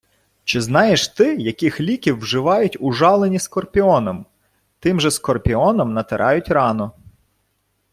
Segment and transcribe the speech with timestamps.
[0.43, 4.25] Чи знаєш ти, яких ліків вживають ужалені скорпіоном?
[4.79, 6.91] Тим же скорпіоном натирають рану.